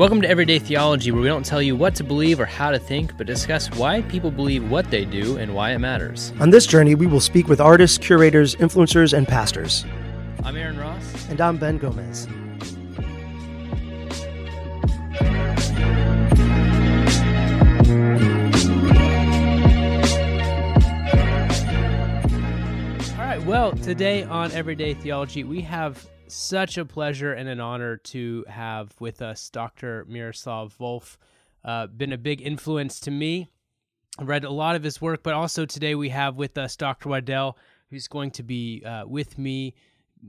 [0.00, 2.78] Welcome to Everyday Theology, where we don't tell you what to believe or how to
[2.78, 6.32] think, but discuss why people believe what they do and why it matters.
[6.40, 9.84] On this journey, we will speak with artists, curators, influencers, and pastors.
[10.42, 11.28] I'm Aaron Ross.
[11.28, 12.26] And I'm Ben Gomez.
[23.18, 27.96] All right, well, today on Everyday Theology, we have such a pleasure and an honor
[27.96, 30.04] to have with us Dr.
[30.08, 31.16] Miroslav Volf.
[31.64, 33.50] Uh, been a big influence to me.
[34.18, 37.08] I read a lot of his work, but also today we have with us Dr.
[37.08, 37.56] Waddell,
[37.90, 39.74] who's going to be uh, with me,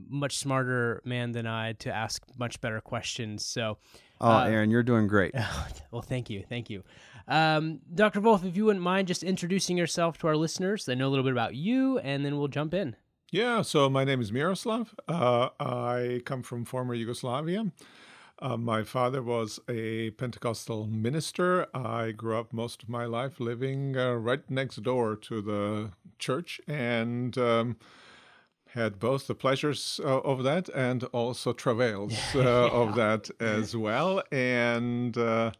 [0.09, 3.45] much smarter man than I, to ask much better questions.
[3.45, 3.77] So,
[4.20, 5.33] oh, uh, Aaron, you're doing great.
[5.91, 6.83] well, thank you, thank you.
[7.27, 8.21] Um, Dr.
[8.21, 8.45] Volf.
[8.45, 11.33] if you wouldn't mind just introducing yourself to our listeners, they know a little bit
[11.33, 12.95] about you, and then we'll jump in.
[13.34, 14.93] Yeah, so my name is Miroslav.
[15.07, 17.71] Uh, I come from former Yugoslavia.
[18.40, 21.65] Uh, my father was a Pentecostal minister.
[21.73, 26.60] I grew up most of my life living uh, right next door to the church
[26.68, 27.77] and um,
[28.71, 32.41] had both the pleasures uh, of that and also travails yeah.
[32.41, 34.21] Uh, of that as well.
[34.34, 35.51] And uh,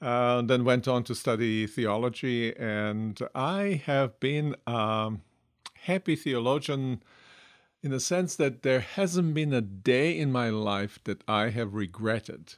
[0.00, 2.56] then went on to study theology.
[2.56, 4.56] And I have been.
[4.66, 5.20] Um,
[5.82, 7.02] happy theologian
[7.82, 11.74] in the sense that there hasn't been a day in my life that I have
[11.74, 12.54] regretted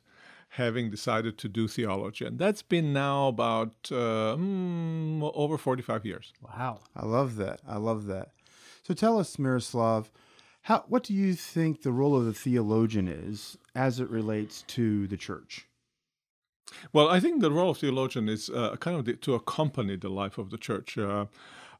[0.50, 2.25] having decided to do theology.
[2.25, 6.33] And that's been now about uh, mm, over 45 years.
[6.42, 6.80] Wow.
[6.95, 7.61] I love that.
[7.67, 8.33] I love that.
[8.84, 10.12] So tell us, Miroslav,
[10.62, 15.08] how, what do you think the role of the theologian is as it relates to
[15.08, 15.67] the church?
[16.92, 20.08] Well, I think the role of theologian is uh, kind of the, to accompany the
[20.08, 20.97] life of the church.
[20.97, 21.27] Uh,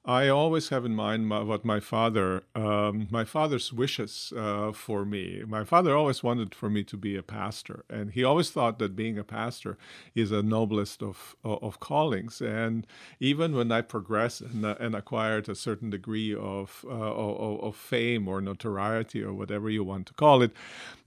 [0.07, 5.07] I always have in mind my, what my father, um, my father's wishes uh, for
[5.07, 5.43] me.
[5.47, 8.95] My father always wanted for me to be a pastor, and he always thought that
[8.95, 9.79] being a pastor
[10.15, 12.43] is a noblest of of callings.
[12.43, 12.87] And
[13.19, 17.77] even when I progressed and, uh, and acquired a certain degree of, uh, of, of
[17.77, 20.53] fame or notoriety or whatever you want to call it,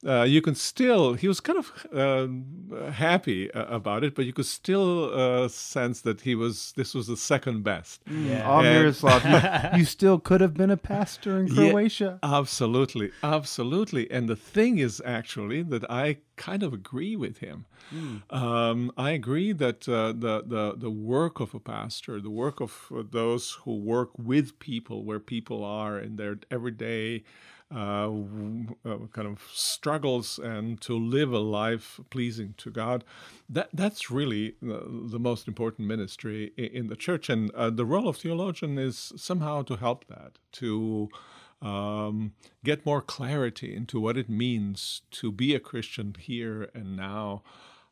[0.06, 1.14] uh, you can still.
[1.14, 6.02] He was kind of um, happy uh, about it, but you could still uh, sense
[6.02, 6.74] that he was.
[6.76, 8.02] This was the second best.
[8.10, 8.87] Yeah.
[8.88, 12.20] Miroslav, you, you, still could have been a pastor in Croatia.
[12.24, 14.10] Yeah, absolutely, absolutely.
[14.10, 17.66] And the thing is, actually, that I kind of agree with him.
[17.94, 18.32] Mm.
[18.34, 22.92] Um, I agree that uh, the, the the work of a pastor, the work of
[23.12, 27.24] those who work with people, where people are in their everyday
[27.74, 28.10] uh,
[28.86, 33.04] uh, kind of struggles and to live a life pleasing to God.
[33.50, 38.18] That that's really the, most important ministry in the church, and uh, the role of
[38.18, 41.10] theologian is somehow to help that to.
[41.60, 42.34] Um,
[42.64, 47.42] get more clarity into what it means to be a Christian here and now,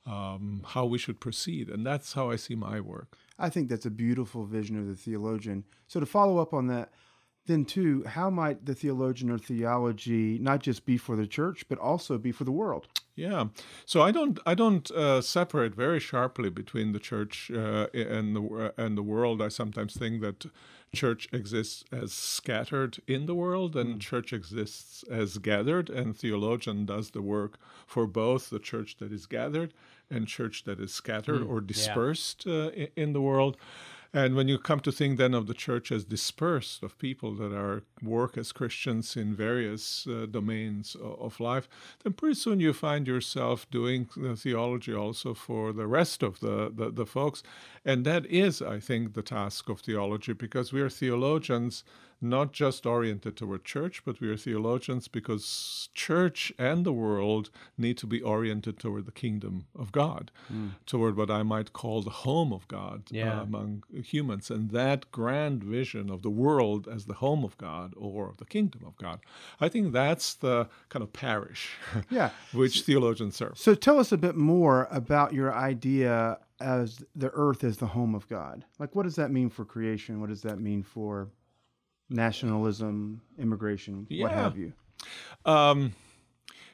[0.05, 1.69] um, how we should proceed.
[1.69, 3.17] And that's how I see my work.
[3.39, 5.63] I think that's a beautiful vision of the theologian.
[5.87, 6.91] So, to follow up on that,
[7.47, 11.77] then too, how might the theologian or theology not just be for the church, but
[11.77, 12.87] also be for the world?
[13.15, 13.45] Yeah,
[13.85, 18.73] so I don't I don't uh, separate very sharply between the church uh, and the
[18.77, 19.41] and the world.
[19.41, 20.45] I sometimes think that
[20.93, 23.99] church exists as scattered in the world, and mm.
[24.01, 25.89] church exists as gathered.
[25.89, 27.57] And theologian does the work
[27.87, 29.73] for both the church that is gathered
[30.09, 31.49] and church that is scattered mm.
[31.49, 32.53] or dispersed yeah.
[32.53, 33.55] Uh, in the world.
[34.13, 37.53] And when you come to think then of the church as dispersed of people that
[37.53, 41.67] are work as Christians in various uh, domains of, life,
[42.03, 46.71] then pretty soon you find yourself doing the theology also for the rest of the,
[46.73, 47.43] the, the folks.
[47.83, 51.83] And that is, I think, the task of theology because we are theologians
[52.29, 57.97] not just oriented toward church, but we are theologians because church and the world need
[57.97, 60.71] to be oriented toward the kingdom of God, mm.
[60.85, 63.39] toward what I might call the home of God yeah.
[63.39, 64.49] uh, among humans.
[64.49, 68.83] And that grand vision of the world as the home of God or the kingdom
[68.85, 69.19] of God,
[69.59, 71.71] I think that's the kind of parish
[72.09, 72.31] yeah.
[72.53, 73.57] which theologians serve.
[73.57, 78.15] So tell us a bit more about your idea as the earth as the home
[78.15, 78.63] of God.
[78.79, 80.21] Like, what does that mean for creation?
[80.21, 81.29] What does that mean for
[82.09, 84.23] nationalism, immigration, yeah.
[84.23, 84.73] what have you?
[85.45, 85.93] Um,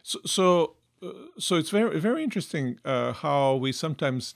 [0.03, 4.35] so, so, uh, so it's very, very interesting uh, how we sometimes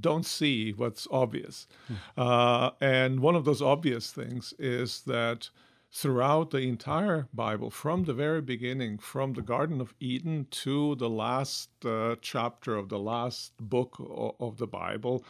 [0.00, 1.66] don't see what's obvious.
[1.88, 1.94] Hmm.
[2.16, 5.50] Uh, and one of those obvious things is that
[5.94, 11.08] throughout the entire Bible, from the very beginning, from the Garden of Eden to the
[11.08, 13.96] last uh, chapter of the last book
[14.40, 15.24] of, the Bible,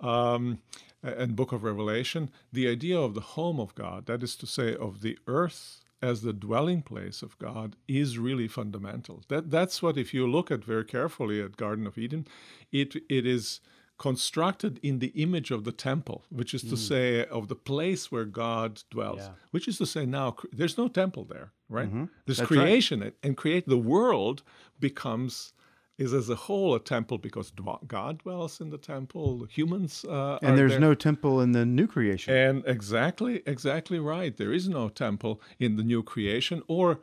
[0.00, 0.58] um,
[1.00, 4.74] and book of Revelation, the idea of the home of God, that is to say,
[4.74, 9.22] of the earth as the dwelling place of God is really fundamental.
[9.28, 12.26] That that's what if you look at very carefully at Garden of Eden,
[12.72, 13.60] it it is
[14.00, 16.78] constructed in the image of the temple, which is to mm.
[16.78, 19.18] say of the place where God dwells.
[19.18, 19.32] Yeah.
[19.50, 21.86] Which is to say now there's no temple there, right?
[21.86, 22.06] Mm-hmm.
[22.24, 23.14] There's That's creation right.
[23.22, 24.42] and create the world
[24.78, 25.52] becomes
[25.98, 27.52] is as a whole a temple because
[27.86, 29.46] God dwells in the temple.
[29.50, 30.80] Humans uh, and there's there.
[30.80, 32.34] no temple in the new creation.
[32.34, 34.34] And exactly, exactly right.
[34.34, 37.00] There is no temple in the new creation, or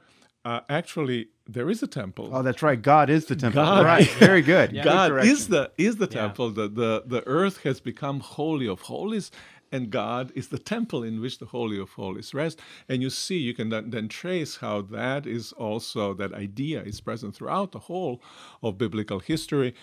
[0.48, 2.30] uh, actually there is a temple.
[2.32, 2.82] Oh, that's right.
[2.82, 3.64] God is the temple.
[3.64, 4.10] God, right.
[4.12, 4.72] Very good.
[4.72, 4.84] Yeah.
[4.84, 6.48] God good is the is the temple.
[6.50, 6.56] Yeah.
[6.62, 9.30] The, the the earth has become holy of holies,
[9.74, 12.62] and God is the temple in which the Holy of Holies rests.
[12.88, 17.02] And you see, you can then, then, trace how that is also, that idea is
[17.02, 18.22] present throughout the whole
[18.64, 19.76] of biblical history.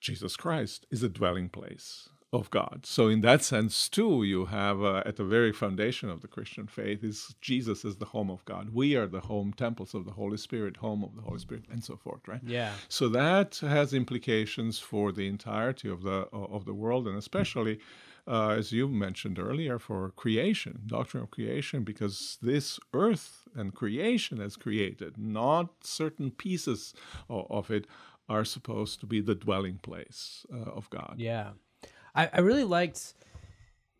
[0.00, 2.80] Jesus Christ is a dwelling place of God.
[2.84, 6.66] So in that sense, too, you have uh, at the very foundation of the Christian
[6.66, 8.70] faith is Jesus is the home of God.
[8.72, 11.82] We are the home temples of the Holy Spirit, home of the Holy Spirit, and
[11.82, 12.26] so forth.
[12.26, 12.40] Right?
[12.44, 12.72] Yeah.
[12.88, 17.78] So that has implications for the entirety of the of the world, and especially
[18.26, 24.40] uh, as you mentioned earlier, for creation, doctrine of creation, because this earth and creation
[24.40, 26.94] as created, not certain pieces
[27.28, 27.86] of, of it,
[28.28, 31.16] are supposed to be the dwelling place uh, of God.
[31.18, 31.50] Yeah.
[32.14, 33.14] I, I really liked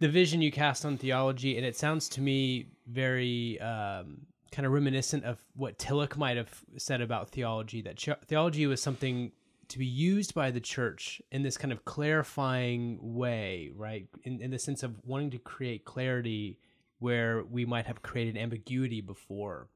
[0.00, 4.72] the vision you cast on theology, and it sounds to me very um, kind of
[4.72, 7.82] reminiscent of what Tillich might have said about theology.
[7.82, 9.32] That ch- theology was something
[9.68, 14.06] to be used by the church in this kind of clarifying way, right?
[14.24, 16.58] In, in the sense of wanting to create clarity
[16.98, 19.68] where we might have created ambiguity before.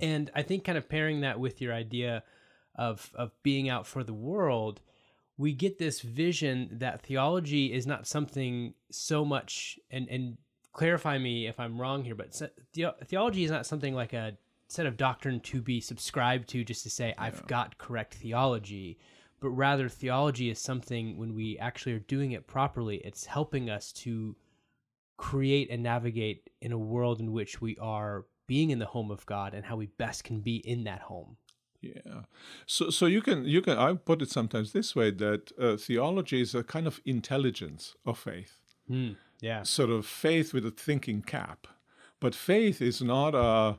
[0.00, 2.22] And I think kind of pairing that with your idea
[2.74, 4.80] of of being out for the world,
[5.38, 10.36] we get this vision that theology is not something so much and and
[10.72, 12.40] clarify me if I'm wrong here, but
[12.72, 14.36] the, theology is not something like a
[14.68, 17.14] set of doctrine to be subscribed to just to say yeah.
[17.24, 18.98] I've got correct theology,
[19.40, 23.92] but rather theology is something when we actually are doing it properly, it's helping us
[23.92, 24.36] to
[25.16, 29.26] create and navigate in a world in which we are being in the home of
[29.26, 31.36] God and how we best can be in that home.
[31.80, 32.22] Yeah,
[32.66, 36.40] so so you can you can I put it sometimes this way that uh, theology
[36.40, 38.58] is a kind of intelligence of faith.
[38.90, 41.68] Mm, yeah, sort of faith with a thinking cap,
[42.18, 43.78] but faith is not a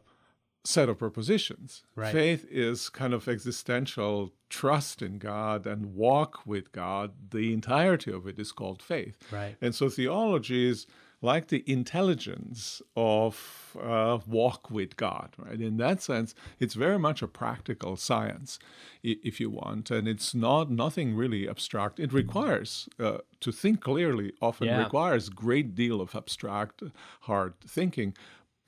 [0.64, 1.84] set of propositions.
[1.96, 2.12] Right.
[2.12, 7.32] Faith is kind of existential trust in God and walk with God.
[7.32, 9.18] The entirety of it is called faith.
[9.32, 9.56] Right.
[9.62, 10.86] And so theology is
[11.22, 15.60] like the intelligence of uh, walk with God, right?
[15.60, 18.58] In that sense, it's very much a practical science,
[19.04, 22.00] if you want, and it's not nothing really abstract.
[22.00, 24.32] It requires uh, to think clearly.
[24.42, 24.84] Often yeah.
[24.84, 26.84] requires great deal of abstract,
[27.22, 28.16] hard thinking,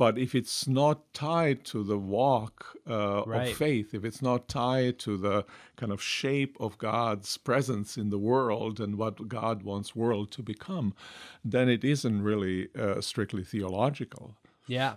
[0.02, 3.52] but if it's not tied to the walk uh, right.
[3.52, 5.46] of faith, if it's not tied to the
[5.76, 10.42] kind of shape of God's presence in the world and what God wants world to
[10.42, 10.96] become,
[11.46, 14.36] then it isn't really uh, strictly theological.
[14.66, 14.96] Yeah,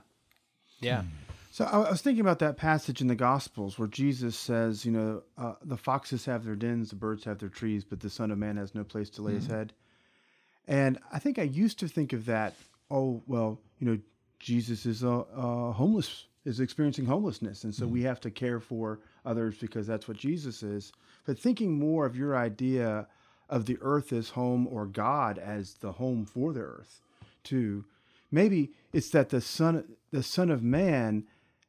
[0.80, 1.02] yeah.
[1.02, 1.08] Hmm.
[1.50, 5.22] So I was thinking about that passage in the Gospels where Jesus says, you know,
[5.36, 8.38] uh, the foxes have their dens, the birds have their trees, but the Son of
[8.38, 9.40] Man has no place to lay mm-hmm.
[9.40, 9.74] his head.
[10.66, 12.54] And I think I used to think of that.
[12.90, 13.98] Oh well, you know,
[14.44, 17.94] Jesus is a, a homeless is experiencing homelessness, and so mm-hmm.
[17.94, 20.92] we have to care for others because that's what Jesus is.
[21.24, 23.08] But thinking more of your idea
[23.48, 27.00] of the earth as home or God as the home for the earth,
[27.42, 27.86] too.
[28.30, 31.24] Maybe it's that the son the Son of Man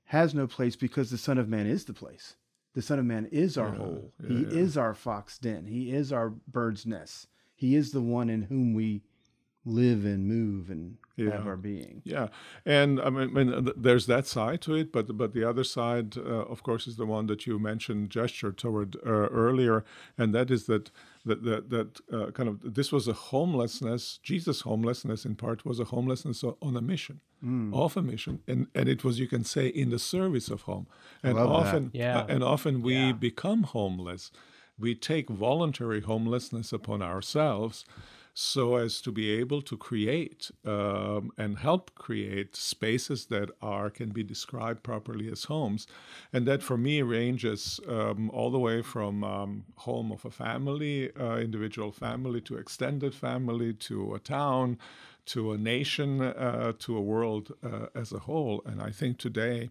[0.06, 2.36] has no place because the Son of Man is the place.
[2.74, 4.12] The Son of Man is our yeah, hole.
[4.22, 4.50] Yeah, he yeah.
[4.50, 5.66] is our fox den.
[5.68, 7.28] He is our bird's nest.
[7.56, 9.04] He is the one in whom we
[9.64, 11.32] live and move and yeah.
[11.32, 12.02] have our being.
[12.04, 12.28] Yeah,
[12.66, 16.18] and I mean, I mean, there's that side to it, but but the other side,
[16.18, 19.84] uh, of course, is the one that you mentioned, gesture toward uh, earlier,
[20.18, 20.92] and that is that
[21.26, 24.20] that that, that uh, kind of this was a homelessness.
[24.24, 27.74] Jesus' homelessness, in part, was a homelessness on a mission, mm.
[27.74, 30.88] off a mission, and and it was you can say in the service of home,
[31.24, 31.96] and often that.
[31.96, 32.26] yeah.
[32.28, 33.12] and often we yeah.
[33.14, 34.32] become homeless.
[34.78, 37.86] We take voluntary homelessness upon ourselves
[38.38, 44.10] so as to be able to create um, and help create spaces that are can
[44.10, 45.88] be described properly as homes,
[46.34, 51.10] and that for me ranges um, all the way from um, home of a family,
[51.16, 54.78] uh, individual family, to extended family, to a town,
[55.26, 58.62] to a nation, uh, to a world uh, as a whole.
[58.66, 59.70] And I think today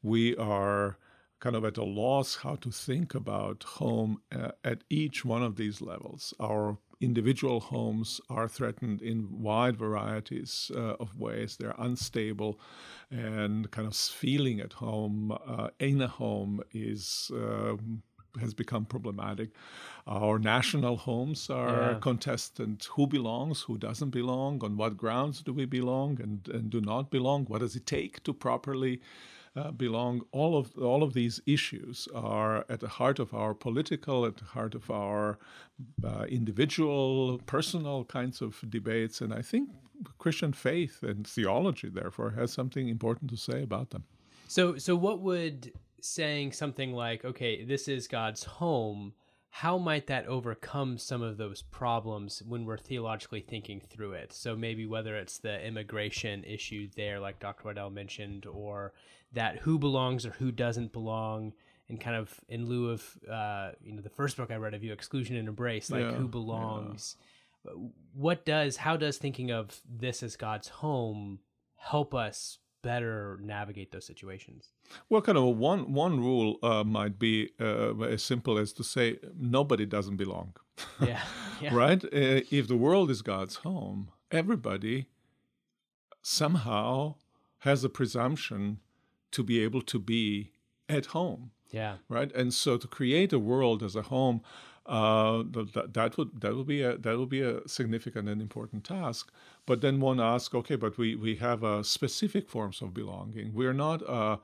[0.00, 0.96] we are
[1.40, 5.56] kind of at a loss how to think about home uh, at each one of
[5.56, 6.32] these levels.
[6.40, 11.56] Our individual homes are threatened in wide varieties uh, of ways.
[11.56, 12.58] They're unstable,
[13.10, 17.30] and kind of feeling at home uh, in a home is.
[17.34, 18.02] Um,
[18.40, 19.48] has become problematic.
[20.06, 21.98] Our national homes are Yeah.
[22.00, 22.84] contested.
[22.94, 23.62] Who belongs?
[23.62, 24.62] Who doesn't belong?
[24.62, 27.46] On what grounds do we belong and, and do not belong?
[27.46, 29.00] What does it take to properly
[29.56, 30.22] uh, belong?
[30.32, 34.44] All of all of these issues are at the heart of our political, at the
[34.44, 35.38] heart of our
[36.04, 39.70] uh, individual, personal kinds of debates, and I think
[40.18, 44.04] Christian faith and theology, therefore, has something important to say about them.
[44.48, 49.14] So, so what would saying something like, "Okay, this is God's home,"
[49.56, 54.30] how might that overcome some of those problems when we're theologically thinking through it?
[54.34, 57.64] So maybe whether it's the immigration issue there, like Dr.
[57.64, 58.92] Waddell mentioned, or
[59.36, 61.52] that who belongs or who doesn't belong,
[61.88, 64.82] and kind of in lieu of uh, you know the first book I read of
[64.82, 67.16] you, exclusion and embrace, like Yeah, who belongs.
[68.14, 71.40] What does how does thinking of this as God's home
[71.76, 74.70] help us better navigate those situations?
[75.08, 78.84] Well, kind of a one one rule uh, might be uh, as simple as to
[78.84, 80.54] say nobody doesn't belong,
[81.00, 81.22] Yeah.
[81.60, 81.74] yeah.
[81.74, 82.02] right?
[82.04, 85.06] Uh, if the world is God's home, everybody
[86.22, 87.16] somehow
[87.60, 88.80] has a presumption
[89.32, 90.52] to be able to be
[90.88, 91.96] at home, Yeah.
[92.08, 92.32] right?
[92.34, 94.40] And so to create a world as a home,
[94.86, 98.40] uh, th- th- that would that would be a that would be a significant and
[98.40, 99.32] important task.
[99.66, 103.52] But then one asks, okay, but we we have uh, specific forms of belonging.
[103.52, 104.36] We are not uh,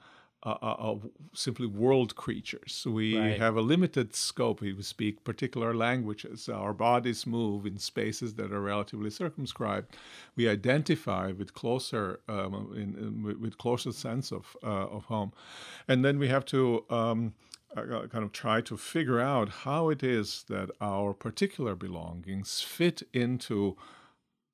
[0.43, 0.51] a,
[0.93, 0.99] a
[1.35, 2.87] simply world creatures.
[2.89, 3.39] We Right.
[3.41, 4.61] have a limited scope.
[4.61, 6.49] We speak particular languages.
[6.49, 9.97] Our bodies move in spaces that are relatively circumscribed.
[10.37, 15.33] We identify with closer um, in, in, with- with closer sense of uh, of home,
[15.89, 16.85] and then we have to.
[16.91, 17.35] Um,
[17.75, 23.03] uh, kind of try to figure out how it is that our particular belongings fit
[23.15, 23.79] into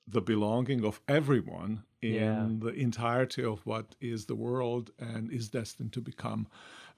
[0.06, 2.48] the belonging of everyone in Yeah.
[2.58, 6.46] the entirety of what is the world and is destined to become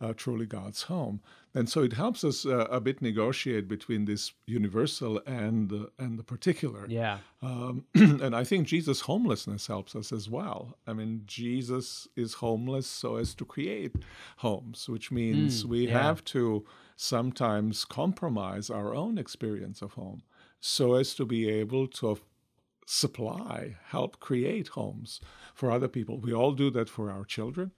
[0.03, 1.21] uh, truly God's home.
[1.55, 6.19] And so it helps us uh, a bit negotiate between this universal and the, and
[6.19, 6.87] the particular.
[6.89, 7.19] Yeah.
[7.43, 10.79] Um, and I think Jesus' homelessness helps us as well.
[10.87, 13.95] I mean, Jesus is homeless so as to create
[14.39, 16.03] homes, which means Mm, we yeah.
[16.03, 16.65] have to
[16.97, 20.23] sometimes compromise our own experience of home
[20.61, 22.19] so as to be able to
[22.87, 25.21] supply, help create homes
[25.55, 26.19] for other people.
[26.19, 27.73] We all do that for our children.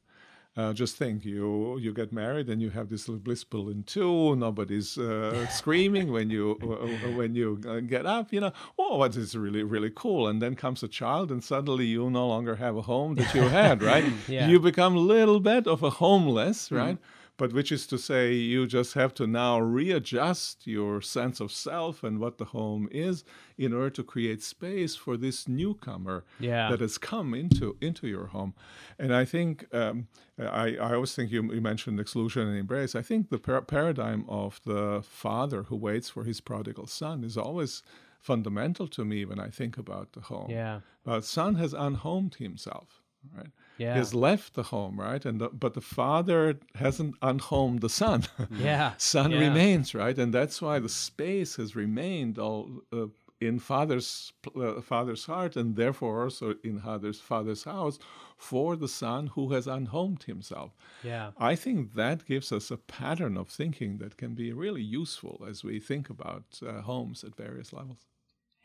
[0.54, 4.36] Uh, just think, you you get married and you have this little blissful in two.
[4.36, 8.34] Nobody's uh, screaming when you uh, when you uh, get up.
[8.34, 10.28] You know, oh, what is really really cool.
[10.28, 13.42] And then comes a child, and suddenly you no longer have a home that you
[13.42, 13.82] had.
[13.82, 14.04] Right?
[14.28, 14.46] Yeah.
[14.48, 16.70] You become a little bit of a homeless.
[16.70, 16.98] Right?
[17.38, 22.04] But which is to say, you just have to now readjust your sense of self
[22.04, 23.24] and what the home is
[23.56, 26.70] in order to create space for this newcomer Yeah.
[26.70, 28.54] that has come into into your home.
[28.98, 30.08] And I think um,
[30.38, 32.94] I, I always think you, you mentioned exclusion and embrace.
[32.94, 37.36] I think the par- paradigm of the father who waits for his prodigal son is
[37.36, 37.82] always
[38.20, 40.50] fundamental to me when I think about the home.
[40.50, 40.80] Yeah.
[41.04, 43.01] But son has unhomed himself,
[43.36, 43.48] right?
[43.78, 43.92] Yeah.
[43.94, 45.24] He has left the home, right?
[45.24, 48.24] And the, but the father hasn't unhomed the son.
[48.50, 48.92] Yeah.
[48.98, 49.40] son Yeah.
[49.40, 50.18] remains, right?
[50.18, 53.06] And that's why the space has remained all uh,
[53.40, 57.98] in father's uh, father's heart, and therefore also in father's father's house
[58.36, 60.70] for the son who has unhomed himself.
[61.02, 61.30] Yeah.
[61.38, 65.64] I think that gives us a pattern of thinking that can be really useful as
[65.64, 68.06] we think about uh, homes at various levels.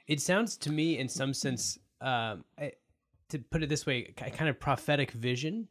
[0.07, 2.71] It sounds to me, in some sense, um, I,
[3.29, 5.67] to put it this way, a kind of prophetic vision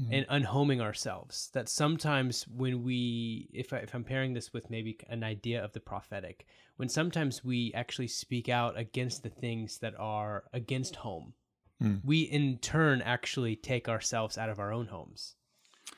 [0.00, 0.12] mm-hmm.
[0.12, 1.50] and unhoming ourselves.
[1.52, 5.72] That sometimes when we, if, I, if I'm pairing this with maybe an idea of
[5.72, 11.34] the prophetic, when sometimes we actually speak out against the things that are against home,
[11.80, 11.96] hmm.
[12.04, 15.34] we in turn actually take ourselves out of our own homes.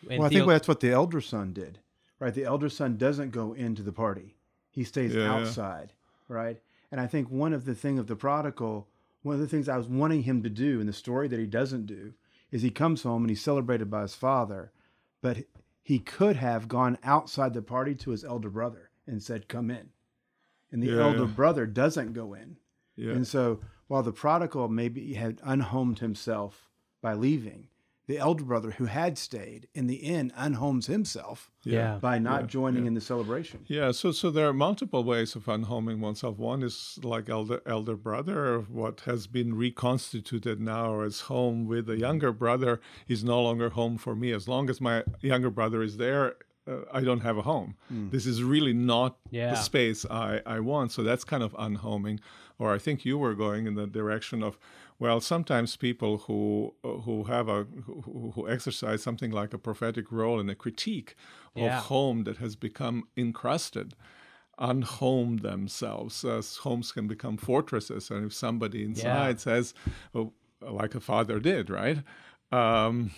[0.09, 1.79] And well, I think theo- that's what the elder son did,
[2.19, 2.35] right?
[2.35, 4.37] The elder son doesn't go into the party;
[4.71, 5.33] he stays Yeah.
[5.33, 5.93] outside,
[6.29, 6.61] right?
[6.91, 8.89] And I think one of the thing of the prodigal,
[9.23, 11.47] one of the things I was wanting him to do in the story that he
[11.47, 12.15] doesn't do,
[12.51, 14.73] is he comes home and he's celebrated by his father,
[15.21, 15.39] but
[15.83, 19.91] he could have gone outside the party to his elder brother and said, "Come in,"
[20.71, 21.35] and the Yeah, elder yeah.
[21.35, 22.57] brother doesn't go in.
[22.95, 23.13] Yeah.
[23.13, 26.69] And so while the prodigal maybe had unhomed himself
[27.01, 27.69] by leaving,
[28.13, 31.39] the elder brother who had stayed in the inn unhomes himself
[31.77, 31.93] Yeah.
[32.09, 33.59] by not yeah, joining in the celebration.
[33.79, 36.35] Yeah, so so there are multiple ways of unhoming oneself.
[36.53, 36.77] One is
[37.15, 38.41] like elder elder brother,
[38.81, 42.73] what has been reconstituted now as home with the younger brother
[43.15, 44.29] is no longer home for me.
[44.41, 44.97] As long as my
[45.33, 46.25] younger brother is there,
[46.71, 47.71] uh, I don't have a home.
[48.15, 49.51] This is really not Yeah.
[49.55, 50.93] the space I, I want.
[50.93, 52.21] So that's kind of unhoming.
[52.59, 54.53] Or I think you were going in the direction of,
[55.03, 60.39] well, sometimes people who who have a who, who exercise something like a prophetic role
[60.43, 61.11] in a critique
[61.55, 61.79] Yeah.
[61.79, 63.89] of home that has become encrusted
[64.59, 66.25] unhome themselves.
[66.25, 69.75] As homes can become fortresses and if somebody inside says
[70.15, 70.33] oh,
[70.81, 71.99] like a father did right?
[72.53, 73.11] Um,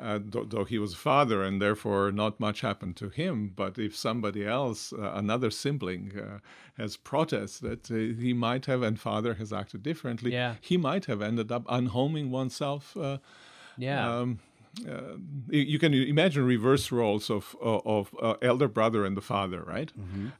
[0.00, 3.78] uh, though, though he was a father and therefore not much happened to him but
[3.78, 6.38] if somebody else uh, another sibling uh,
[6.76, 10.54] has protested uh, he might have and father has acted differently Yeah.
[10.60, 13.18] he might have ended up unhoming oneself uh,
[13.76, 14.20] Yeah.
[14.20, 14.38] um,
[14.86, 15.16] uh,
[15.50, 19.92] you can imagine reverse roles of of, of uh, elder brother and the father, right?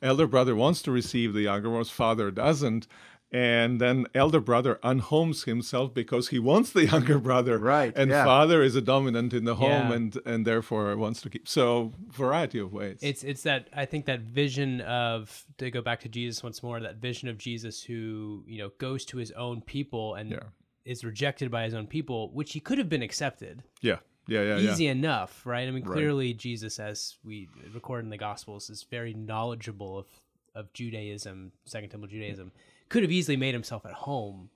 [0.03, 2.87] Elder brother wants to receive the younger one's father doesn't,
[3.31, 8.25] and then elder brother unhomes himself because he wants the younger brother, Right, And yeah.
[8.25, 9.93] father is a dominant in the home Yeah.
[9.93, 11.47] and and therefore wants to keep.
[11.47, 12.99] So variety of ways.
[13.03, 16.81] it's it's that I think that vision of to go back to Jesus once more
[16.81, 20.39] that vision of Jesus who you know goes to his own people and Yeah.
[20.85, 24.57] is rejected by his own people which he could have been accepted yeah, yeah, yeah,
[24.57, 24.73] yeah.
[24.73, 29.13] easy enough right I mean clearly Jesus as we record in the gospels is very
[29.13, 30.07] knowledgeable of
[30.55, 32.53] of Judaism second temple Judaism
[32.89, 34.51] could have easily made himself at home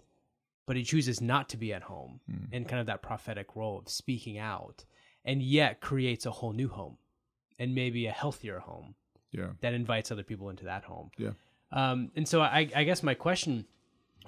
[0.64, 2.52] but he chooses not to be at home Hmm.
[2.54, 4.84] in kind of that prophetic role of speaking out
[5.24, 6.98] and yet creates a whole new home
[7.58, 8.94] and maybe a healthier home
[9.32, 11.10] Yeah, that invites other people into that home.
[11.18, 11.32] yeah.
[11.72, 13.66] Um, and so I, I guess my question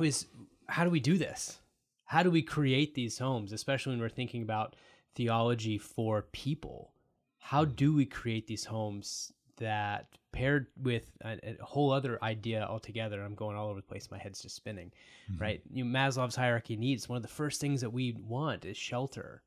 [0.00, 0.26] is,
[0.66, 1.58] how do we do this?
[2.06, 4.74] How do we create these homes, especially when we're thinking about
[5.14, 6.92] theology for people?
[7.38, 13.22] How do we create these homes that paired with a, a whole other idea altogether?
[13.22, 14.10] I'm going all over the place.
[14.10, 14.92] My head's just spinning,
[15.30, 15.42] mm-hmm.
[15.42, 15.62] right?
[15.70, 17.08] You know, Maslow's hierarchy needs.
[17.08, 19.42] One of the first things that we want is shelter,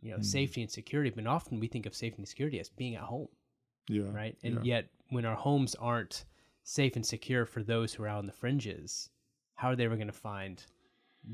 [0.00, 0.24] you know, mm-hmm.
[0.24, 1.10] safety and security.
[1.10, 3.28] But often we think of safety and security as being at home
[3.88, 4.10] Yeah.
[4.12, 4.36] right?
[4.42, 4.76] And yeah.
[4.76, 6.24] yet, when our homes aren't
[6.62, 9.10] safe and secure for those who are out on the fringes,
[9.54, 10.64] how are they ever going to find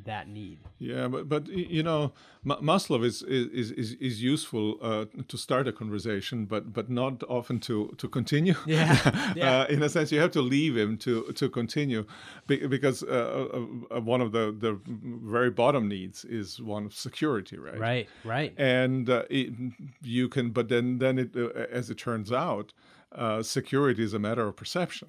[0.04, 0.58] that need?
[0.78, 2.12] Yeah, but but you know,
[2.44, 7.22] Ma- Maslow is is is is useful uh, to start a conversation, but but not
[7.28, 8.54] often to to continue.
[8.66, 9.60] Yeah, yeah.
[9.60, 12.04] uh, in a sense, you have to leave him to to continue,
[12.46, 16.94] Be- because uh, uh, uh, one of the the very bottom needs is one of
[16.94, 17.78] security, right?
[17.78, 18.54] Right, right.
[18.58, 19.52] and uh, it,
[20.02, 22.72] you can but then then it uh, as it turns out
[23.12, 25.08] uh, security is a matter of perception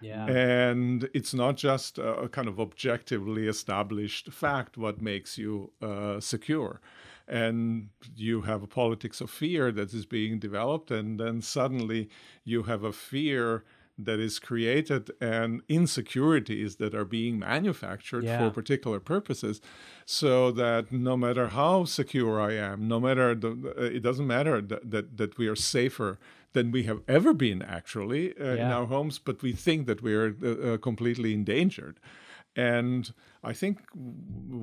[0.00, 6.20] Yeah, and it's not just a kind of objectively established fact what makes you uh,
[6.20, 6.80] secure
[7.28, 12.08] and you have a politics of fear that is being developed and then suddenly
[12.44, 13.64] you have a fear
[13.98, 18.38] that is created and insecurities that are being manufactured Yeah.
[18.38, 19.60] for particular purposes
[20.04, 23.50] so that no matter how secure i am no matter the,
[23.96, 26.18] it doesn't matter that, that, that we are safer
[26.56, 30.12] than we have ever been actually uh, in our homes but we think that we
[30.20, 31.96] are uh, uh, completely endangered
[32.56, 33.12] and
[33.44, 33.80] I think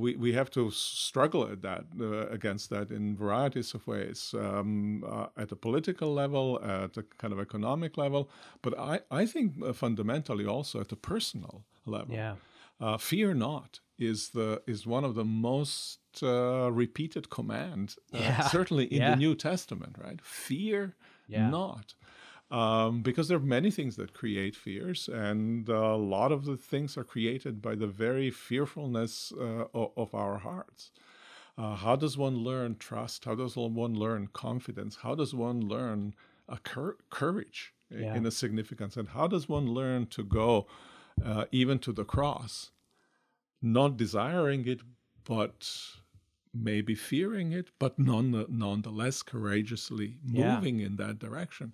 [0.02, 5.04] we, we have to struggle at that uh, against that in varieties of ways, um,
[5.08, 8.30] uh, at a political level, at a kind of economic level,
[8.64, 12.16] but I, I think uh, fundamentally also at the personal level.
[12.16, 12.36] yeah,
[12.80, 18.42] Uh, fear not is the is one of the most uh, repeated command, uh, Yeah.
[18.50, 19.12] certainly in Yeah.
[19.12, 20.20] the New Testament, right?
[20.22, 20.96] Fear
[21.28, 21.50] Yeah.
[21.50, 21.96] not.
[22.52, 26.98] Um, because there are many things that create fears, and a lot of the things
[26.98, 30.92] are created by the very fearfulness uh, of, our hearts.
[31.58, 33.26] Uh, how does one learn trust?
[33.26, 34.98] How does one learn confidence?
[34.98, 36.14] How does one learn
[36.48, 38.16] a cour- courage Yeah.
[38.16, 38.98] in a significance?
[38.98, 40.68] And how does one learn to go
[41.24, 42.72] uh, even to the cross,
[43.62, 44.82] not desiring it,
[45.24, 45.70] but
[46.54, 50.56] maybe fearing it, but none, nonetheless courageously Yeah.
[50.56, 51.74] moving in that direction?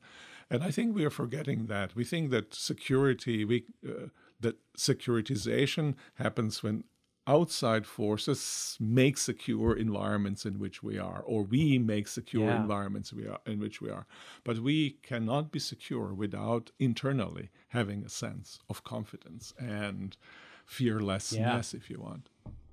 [0.49, 1.95] And I think we are forgetting that.
[1.95, 4.07] We think that security, we, uh,
[4.39, 6.83] that securitization happens when
[7.27, 12.61] outside forces make secure environments in which we are, or we make secure Yeah.
[12.61, 14.07] environments we are, in which we are.
[14.43, 20.17] But we cannot be secure without internally having a sense of confidence and
[20.65, 22.29] fearlessness, if you want.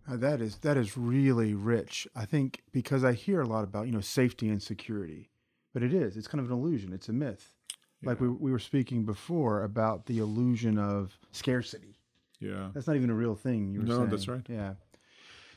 [0.08, 2.06] Uh, that is that is really rich.
[2.14, 5.30] I think because I hear a lot about you know safety and security,
[5.74, 6.92] but it is it's kind of an illusion.
[6.92, 7.52] It's a myth.
[8.04, 11.98] Like we we were speaking before about the illusion of scarcity.
[12.38, 12.68] Yeah.
[12.74, 13.72] That's not even a real thing.
[13.72, 14.10] You were No, saying.
[14.10, 14.46] that's right.
[14.48, 14.74] Yeah.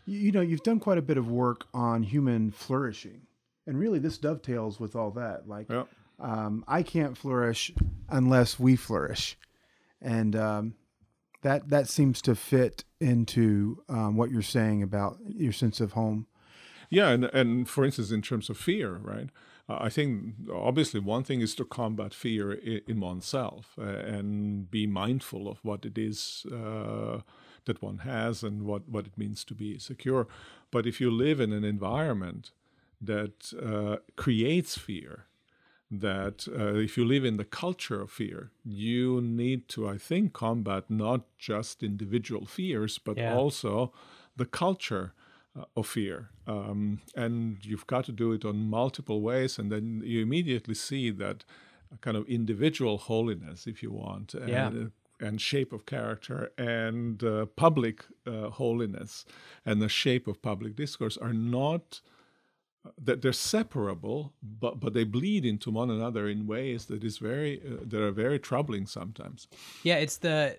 [0.06, 3.22] You, you know, you've done quite a bit of work on human flourishing,
[3.68, 5.48] and really this dovetails with all that.
[5.48, 5.84] Like, Yeah.
[6.20, 7.72] um, I can't flourish
[8.08, 9.38] unless we flourish,
[10.02, 10.74] and um,
[11.42, 16.28] that that seems to fit into um, what you're saying about your sense of home.
[16.90, 19.30] Yeah, and and for instance, in terms of fear, right?
[19.70, 24.88] I think obviously one thing is to combat fear in, in oneself uh, and be
[24.88, 27.20] mindful of what it is uh,
[27.66, 30.28] that one has and what, what it means to be secure.
[30.72, 32.52] But if you live in an environment
[33.00, 35.26] that uh, creates fear,
[35.92, 40.34] that uh, if you live in the culture of fear, you need to, I think,
[40.34, 43.34] combat not just individual fears, but Yeah.
[43.36, 43.92] also
[44.36, 45.14] the culture
[45.56, 46.30] uh, of fear.
[46.46, 49.58] Um, and you've got to do it on multiple ways.
[49.60, 51.44] And then you immediately see that
[52.02, 54.72] kind of individual holiness, if you want, and, Yeah.
[55.20, 59.26] and shape of character and uh, public uh, holiness
[59.66, 62.02] and the shape of public discourse are not
[62.98, 67.62] that they're separable, but but they bleed into one another in ways that is very
[67.62, 69.48] uh, that are very troubling sometimes.
[69.84, 70.58] Yeah, it's the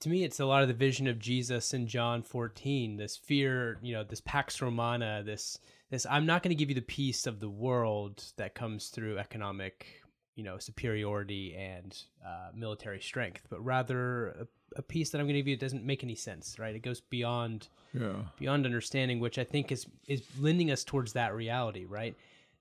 [0.00, 3.78] to me it's a lot of the vision of Jesus in John 14, this fear,
[3.82, 5.58] you know, this pax romana, this
[5.90, 9.18] this I'm not going to give you the peace of the world that comes through
[9.18, 10.02] economic,
[10.34, 15.40] you know, superiority and uh, military strength, but rather a, peace that I'm going to
[15.40, 16.74] give you doesn't make any sense, right?
[16.74, 21.34] It goes beyond Yeah, beyond understanding, which I think is is lending us towards that
[21.34, 22.14] reality, right?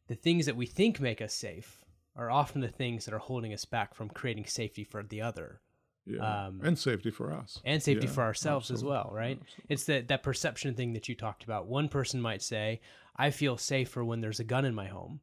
[0.08, 3.54] The things that we think make us safe are often the things that are holding
[3.54, 5.62] us back from creating safety for the other
[6.06, 7.60] yeah, Um, and safety for us.
[7.64, 9.40] and safety Yeah, for ourselves as well, right?
[9.70, 11.68] It's that that perception thing that you talked about.
[11.68, 12.82] One person might say,
[13.16, 15.22] "I feel safer when there's a gun in my home,"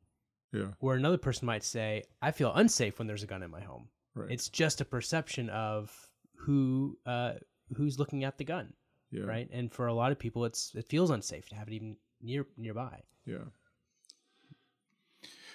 [0.53, 3.61] Yeah, where another person might say, "I feel unsafe when there's a gun in my
[3.61, 4.31] home." right.
[4.31, 6.08] It's just a perception of
[6.39, 7.35] who uh,
[7.77, 8.73] who's looking at the gun,
[9.11, 9.49] yeah, right?
[9.53, 12.47] And for a lot of people, it's it feels unsafe to have it even near
[12.57, 13.03] nearby.
[13.27, 13.45] Yeah,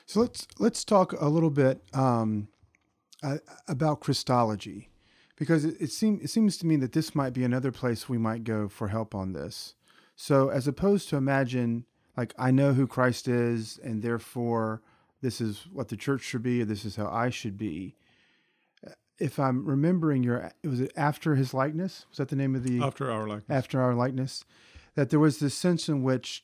[0.06, 2.48] So let's let's talk a little bit um,
[3.22, 4.90] uh, about Christology,
[5.38, 8.18] because it, it seems it seems to me that this might be another place we
[8.18, 9.76] might go for help on this.
[10.16, 14.82] So as opposed to imagine like I know who Christ is, and therefore
[15.22, 17.96] this is what the church should be, or this is how I should be.
[19.20, 22.06] If I'm remembering your, it was it after his likeness?
[22.10, 23.46] Was that the name of the after our likeness?
[23.50, 24.44] after our likeness,
[24.96, 26.44] that there was this sense in which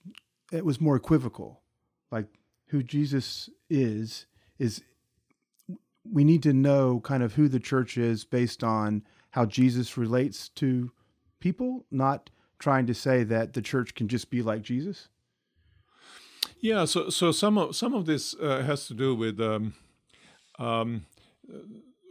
[0.51, 1.61] it was more equivocal,
[2.11, 2.27] like
[2.67, 4.25] who Jesus is
[4.57, 4.81] is.
[6.11, 10.49] We need to know kind of who the church is based on how Jesus relates
[10.49, 10.91] to
[11.39, 15.07] people, not trying to say that the church can just be like Jesus.
[16.59, 19.73] Yeah, so so some of some of this uh, has to do with um,
[20.57, 21.05] um,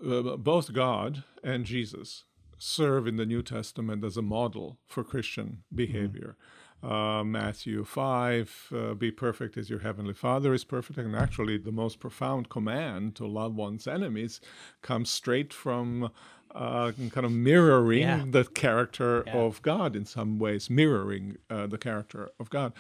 [0.07, 2.25] uh, both God and Jesus
[2.59, 6.37] serve in the New Testament as a model for Christian behavior.
[6.83, 11.73] Uh, Matthew five, uh, be perfect as your heavenly Father is perfect, and actually the
[11.73, 14.41] most profound command to love one's enemies
[14.83, 16.11] comes straight from.
[16.55, 18.25] Uh, kind of mirroring Yeah.
[18.27, 19.37] the character Yeah.
[19.37, 22.73] of God in some ways, mirroring uh, the character of God.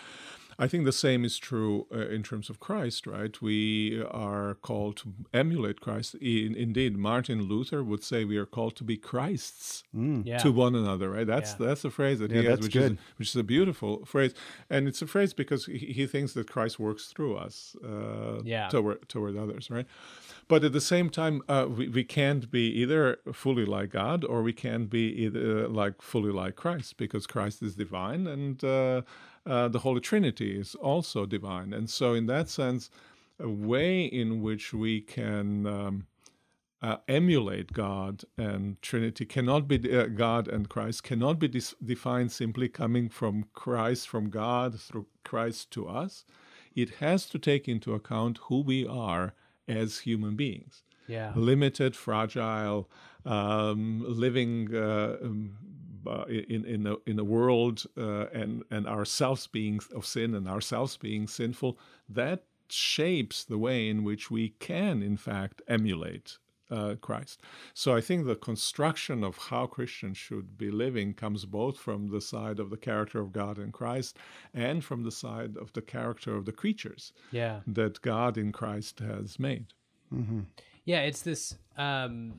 [0.60, 3.40] I think the same is true uh, in terms of Christ, right?
[3.40, 6.16] We are called to emulate Christ.
[6.16, 9.84] In, indeed, Martin Luther would say we are called to be Christs
[10.24, 11.26] Yeah, to one another, right?
[11.26, 11.66] That's Yeah.
[11.66, 14.34] that's a phrase that Yeah, he has, that's which is which is a beautiful phrase,
[14.68, 18.68] and it's a phrase because he, he thinks that Christ works through us, uh, Yeah.
[18.68, 19.86] toward toward others, right?
[20.48, 24.42] But at the same time, uh, we, we can't be either fully like God or
[24.42, 28.64] we can't be either like fully like Christ because Christ is divine and
[29.46, 31.72] uh, the Holy Trinity is also divine.
[31.72, 32.90] And so, in that sense,
[33.38, 36.06] a way in which we can um,
[36.82, 42.32] uh, emulate God and Trinity cannot be uh, God and Christ cannot be dis- defined
[42.32, 46.24] simply coming from Christ from God through Christ to us.
[46.74, 49.34] It has to take into account who we are
[49.66, 52.88] as human beings yeah, limited, fragile,
[53.24, 55.56] um, living uh, um,
[56.06, 60.48] uh, in in a, in a world uh, and and ourselves being of sin and
[60.48, 61.78] ourselves being sinful.
[62.08, 66.38] That shapes the way in which we can, in fact, emulate.
[66.70, 67.40] Uh, Christ.
[67.72, 72.20] So I think the construction of how Christians should be living comes both from the
[72.20, 74.18] side of the character of God in Christ
[74.52, 77.60] and from the side of the character of the creatures yeah.
[77.66, 79.68] that God in Christ has made.
[80.84, 82.34] Yeah, it's this um,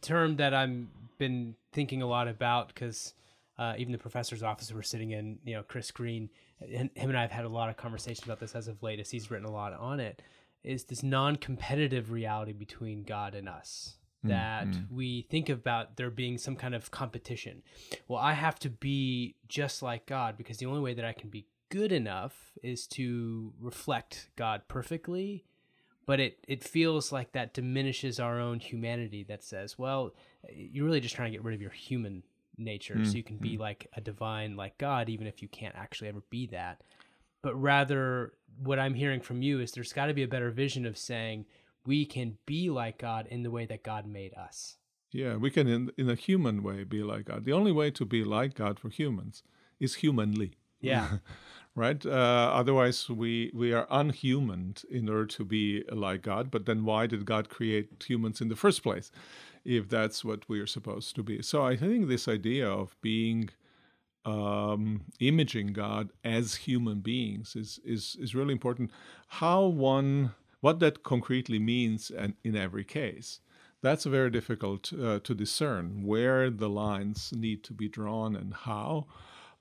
[0.00, 3.14] term that I'm been thinking a lot about because
[3.58, 6.28] uh, even the professor's office we're sitting in, you know, Chris Green,
[6.60, 9.00] and him and I have had a lot of conversations about this as of late,
[9.00, 10.22] as he's written a lot on it.
[10.62, 13.96] Is this non-competitive reality between God and us?
[14.26, 17.62] That we think about there being some kind of competition.
[18.08, 21.28] Well, I have to be just like God because the only way that I can
[21.28, 25.44] be good enough is to reflect God perfectly
[26.06, 30.12] but it it feels like that diminishes our own humanity that says well
[30.52, 32.22] you're really just trying to get rid of your human
[32.56, 36.06] nature so you can be like a divine like god even if you can't actually
[36.06, 36.80] ever be that
[37.44, 40.86] but rather what I'm hearing from you is there's got to be a better vision
[40.86, 41.44] of saying
[41.84, 44.76] we can be like God in the way that God made us.
[45.12, 47.44] Yeah, we can, in, in a human way, be like God.
[47.44, 49.42] The only way to be like God for humans
[49.78, 50.54] is humanly.
[50.80, 51.18] Yeah.
[51.76, 52.04] right?
[52.04, 56.50] Uh, otherwise, we we are unhuman in order to be like God.
[56.50, 59.12] But then, why did God create humans in the first place,
[59.64, 61.42] if that's what we are supposed to be?
[61.42, 63.50] So I think this idea of being
[64.24, 68.90] um, imaging God as human beings is is is really important.
[69.28, 73.40] How one what that concretely means and in every case
[73.82, 79.06] that's very difficult uh, to discern where the lines need to be drawn and how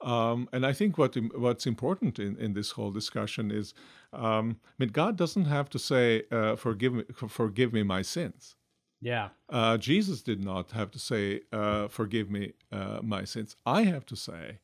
[0.04, 3.74] um, and I think what what's important in, in this whole discussion is,
[4.12, 8.56] um, I mean, God doesn't have to say, uh, "Forgive me, forgive me my sins."
[9.04, 9.30] Yeah.
[9.50, 14.06] Uh, Jesus did not have to say, uh, "Forgive me uh, my sins." I have
[14.08, 14.60] to say,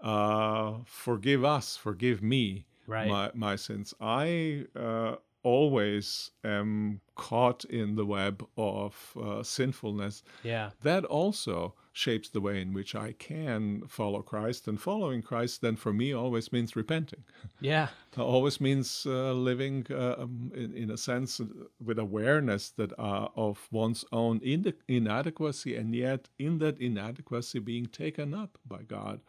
[0.00, 3.08] uh, "Forgive us, forgive me right.
[3.08, 10.22] my my sins." I uh, always am caught in the web of uh, sinfulness.
[10.42, 10.70] Yeah.
[10.82, 14.68] That also shapes the way in which I can follow Christ.
[14.68, 17.24] And following Christ, then for me, always means repenting.
[17.60, 17.88] Yeah.
[18.16, 21.46] always means uh, living, uh, um, in, in, a sense, uh,
[21.84, 27.86] with awareness that uh, of one's own in- inadequacy, and yet in that inadequacy being
[27.86, 29.20] taken up by God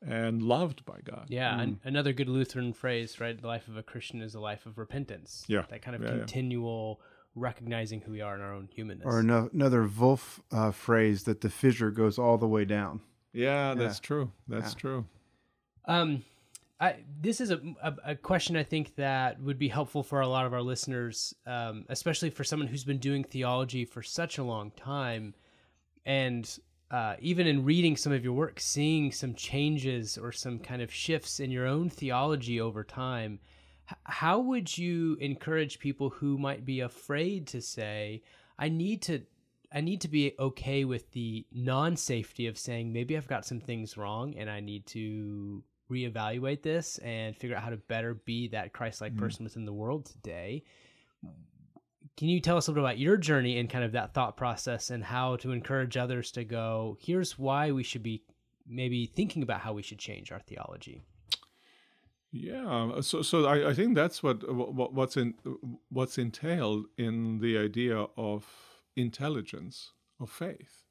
[0.00, 1.26] and loved by God.
[1.28, 1.78] Yeah, mm.
[1.82, 3.40] another good Lutheran phrase, right?
[3.40, 5.44] The life of a Christian is a life of repentance.
[5.48, 7.06] Yeah, that kind of yeah, continual yeah.
[7.34, 9.06] Recognizing who we are in our own humanness.
[9.06, 13.00] Or no, another Volf uh, phrase that the fissure goes all the way down.
[13.32, 14.06] Yeah, that's yeah.
[14.06, 14.32] true.
[14.46, 15.06] That's true.
[15.86, 16.24] Um,
[16.82, 20.26] I, this is a, a, a, question I think that would be helpful for a
[20.26, 24.42] lot of our listeners, um, especially for someone who's been doing theology for such a
[24.42, 25.34] long time,
[26.04, 26.58] and
[26.90, 30.92] uh, even in reading some of your work, seeing some changes or some kind of
[30.92, 33.38] shifts in your own theology over time, h-
[34.04, 38.22] how would you encourage people who might be afraid to say,
[38.58, 39.22] "I need to"?
[39.72, 43.96] I need to be okay with the non-safety of saying maybe I've got some things
[43.96, 48.74] wrong and I need to reevaluate this and figure out how to better be that
[48.74, 49.20] Christ-like mm-hmm.
[49.22, 50.62] person within the world today
[52.16, 54.36] can you tell us a little bit about your journey and kind of that thought
[54.36, 58.22] process and how to encourage others to go here's why we should be
[58.66, 61.02] maybe thinking about how we should change our theology
[62.32, 65.34] yeah so so i, I think that's what, what what's in
[65.90, 68.46] what's entailed in the idea of
[68.96, 70.84] intelligence of faith.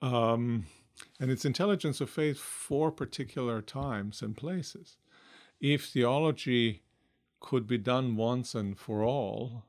[0.00, 0.66] Um,
[1.20, 4.96] and it's intelligence of faith for particular times and places.
[5.60, 6.82] If theology
[7.40, 9.64] could be done once and for all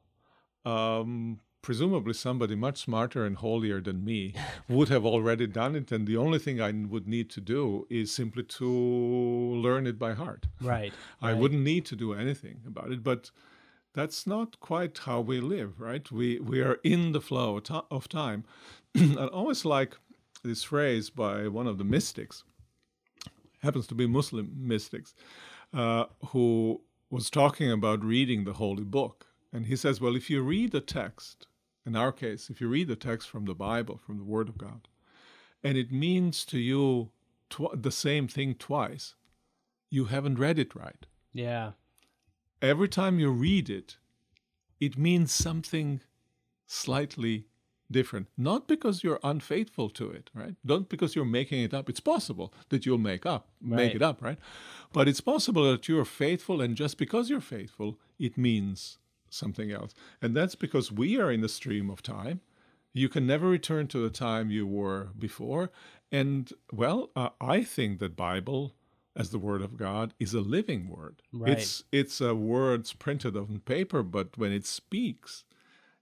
[0.65, 4.33] um, presumably somebody much smarter and holier than me
[4.69, 8.11] would have already done it and the only thing i would need to do is
[8.11, 10.47] simply to learn it by heart.
[10.61, 11.39] Right i right.
[11.39, 13.31] wouldn't need to do anything about it but
[13.93, 16.09] that's not quite how we live right?
[16.11, 18.45] We we are in the flow of time.
[18.97, 19.97] I always like
[20.43, 22.43] this phrase by one of the mystics
[23.61, 25.13] happens to be muslim mystics
[25.73, 30.41] uh, who was talking about reading the holy book and he says, well, if you
[30.41, 31.47] read the text,
[31.85, 34.57] in our case, if you read the text from the Bible, from the Word of
[34.57, 34.87] God,
[35.63, 37.11] and it means to you
[37.49, 39.15] tw- the same thing twice,
[39.89, 41.05] you haven't read it right.
[41.33, 41.71] Yeah.
[42.61, 43.97] Every time you read it,
[44.79, 46.01] it means something
[46.67, 47.47] slightly
[47.91, 48.27] different.
[48.37, 50.55] Not because you're unfaithful to it, right?
[50.63, 51.89] Not because you're making it up.
[51.89, 53.77] It's possible that you'll make up, right.
[53.77, 54.37] make it up, right?
[54.93, 58.99] But it's possible that you're faithful, and just because you're faithful, it means
[59.29, 59.93] something else.
[60.21, 62.41] And that's because we are in the stream of time.
[62.93, 65.71] You can never return to the time you were before.
[66.11, 68.73] And well, uh, I think that Bible
[69.15, 71.21] as the word of God is a living word.
[71.31, 71.51] Right.
[71.51, 75.43] It's it's a words printed on paper, but when it speaks,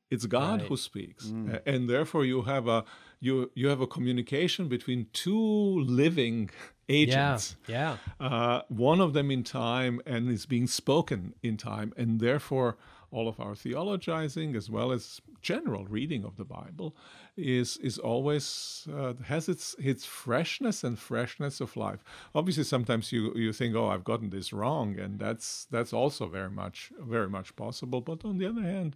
[0.10, 0.70] it's God right.
[0.70, 1.28] who speaks.
[1.28, 1.62] Mm.
[1.66, 2.86] And therefore you have a
[3.20, 6.50] you you have a communication between two living
[6.90, 7.56] agents.
[7.68, 7.98] Yeah.
[8.20, 8.28] yeah.
[8.28, 12.78] Uh, one of them in time and is being spoken in time, and therefore
[13.12, 16.96] all of our theologizing as well as general reading of the Bible
[17.38, 22.04] is is always uh, has its its freshness and freshness of life.
[22.36, 26.50] Obviously, sometimes you you think, oh, I've gotten this wrong, and that's that's also very
[26.50, 28.02] much very much possible.
[28.02, 28.96] But on the other hand,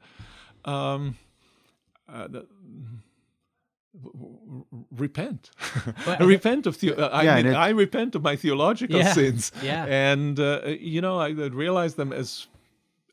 [0.65, 1.17] um,
[2.09, 2.47] uh, the,
[4.91, 5.51] repent
[6.19, 9.85] repent of the uh, I, yeah, mean, I repent of my theological yeah, sins yeah.
[9.85, 12.47] and uh, you know I realize them as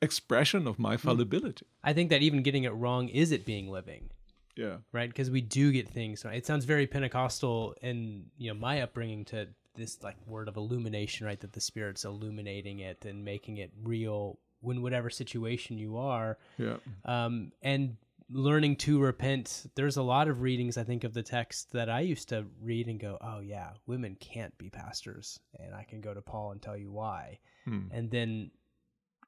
[0.01, 1.09] expression of my hmm.
[1.09, 1.67] fallibility.
[1.83, 4.11] I think that even getting it wrong is it being living.
[4.57, 4.79] Yeah.
[4.93, 5.09] Right?
[5.09, 6.25] Because we do get things.
[6.25, 11.27] It sounds very Pentecostal in you know my upbringing to this like word of illumination,
[11.27, 11.39] right?
[11.41, 16.39] That the Spirit's illuminating it and making it real when whatever situation you are.
[16.59, 16.79] Yeah.
[17.05, 17.97] Um, and
[18.31, 19.67] learning to repent.
[19.75, 22.89] There's a lot of readings I think of the text that I used to read
[22.89, 26.61] and go, "Oh yeah, women can't be pastors," and I can go to Paul and
[26.61, 27.39] tell you why.
[27.65, 27.87] Hmm.
[27.91, 28.51] And then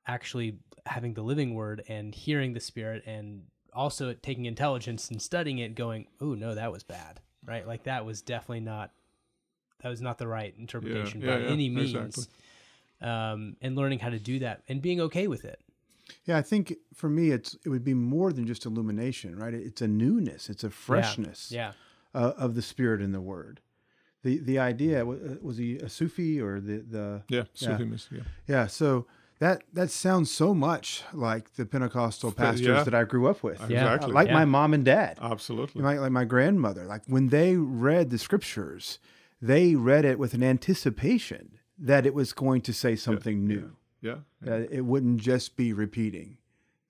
[0.07, 5.59] actually having the living word and hearing the Spirit and also taking intelligence and studying
[5.59, 7.67] it, going, "Oh no, that was bad." Right?
[7.67, 8.91] Like that was definitely not
[9.83, 11.95] that was not the right interpretation yeah, by yeah, any means.
[11.95, 12.25] exactly.
[13.03, 15.59] Um, and learning how to do that and being okay with it.
[16.27, 19.55] Yeah, I think for me, it's it would be more than just illumination, right?
[19.55, 21.73] It's a newness, it's a freshness Yeah.
[22.13, 23.61] Uh, of the spirit in the word.
[24.23, 27.45] The the idea wa- uh, was he a Sufi or the the Yeah.
[27.55, 27.79] Yeah.
[27.79, 28.23] Sufism, yeah.
[28.47, 28.67] yeah.
[28.67, 29.07] So
[29.41, 32.83] that that sounds so much like the Pentecostal pastors yeah.
[32.85, 33.95] that I grew up with, Yeah.
[33.95, 34.13] Exactly.
[34.13, 34.35] like Yeah.
[34.35, 35.19] my mom and dad.
[35.21, 35.83] Absolutely.
[35.83, 38.99] like, like my grandmother like when they read the scriptures
[39.43, 44.17] they read it with an anticipation that it was going to say something new yeah.
[44.43, 46.37] that it wouldn't just be repeating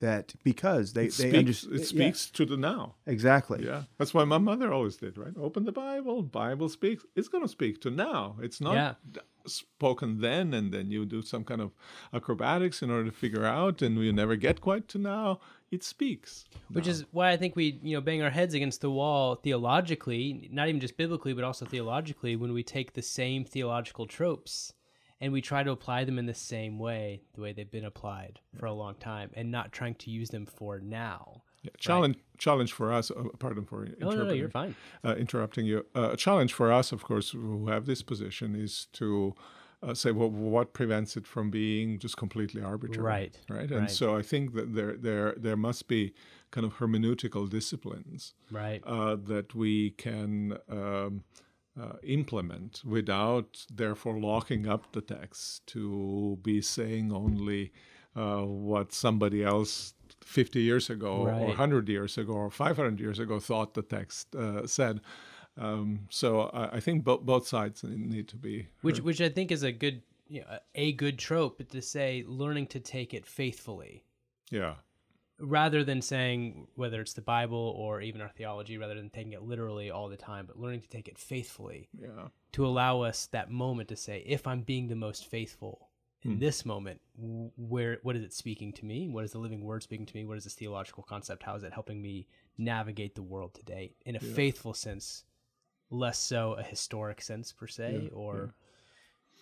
[0.01, 2.95] that because they It they speaks, understand it speaks to the now.
[3.07, 5.17] exactly Yeah, that's why my mother always did.
[5.17, 6.23] Right, open the Bible.
[6.23, 7.05] Bible speaks.
[7.15, 8.37] It's going to speak to now.
[8.43, 8.95] It's not Yeah.
[9.47, 11.71] spoken then, and then you do some kind of
[12.13, 15.41] acrobatics in order to figure out, and you never get quite to now.
[15.71, 16.45] It speaks.
[16.73, 20.49] which is why I think we you know bang our heads against the wall theologically,
[20.53, 24.73] not even just biblically, but also theologically, when we take the same theological tropes
[25.20, 28.40] and we try to apply them in the same way, the way they've been applied
[28.59, 31.42] for a long time, and not trying to use them for now.
[31.62, 33.11] Yeah, challenge challenge for us.
[33.11, 34.74] Uh, pardon for No, no, no, you're fine.
[35.04, 35.85] uh, interrupting you.
[35.94, 39.35] Uh, a challenge for us, of course, who have this position, is to
[39.83, 43.70] uh, say, well, what prevents it from being just completely arbitrary, Right, Right.
[43.70, 43.90] And right.
[43.90, 46.14] so I think that there there there must be
[46.50, 48.83] kind of hermeneutical disciplines Right.
[48.87, 50.56] uh, that we can.
[50.68, 51.24] Um,
[51.81, 57.73] uh, implement without therefore locking up the text to be saying only
[58.16, 63.38] uh, what somebody else 50 years ago or 100 years ago or 500 years ago
[63.40, 65.01] thought the text uh, said.
[65.57, 68.69] Um, so I, I think bo- both sides need to be.
[68.83, 72.69] which which I think is a good you know, a good trope to say learning
[72.69, 74.05] to take it faithfully
[74.51, 74.75] yeah,
[75.40, 79.42] rather than saying whether it's the Bible or even our theology rather than taking it
[79.42, 83.50] literally all the time but learning to take it faithfully yeah, to allow us that
[83.50, 85.88] moment to say if I'm being the most faithful
[86.22, 89.09] in this moment where what is it speaking to me?
[89.09, 90.26] What is the living word speaking to me?
[90.26, 91.42] What is this theological concept?
[91.42, 92.26] How is it helping me
[92.59, 95.24] navigate the world today in a faithful sense
[95.90, 98.55] less so a historic sense per se or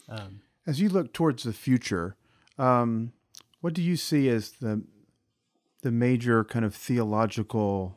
[0.08, 2.16] um as you look towards the future
[2.58, 3.12] um,
[3.60, 4.82] what do you see as the
[5.82, 7.96] the major kind of theological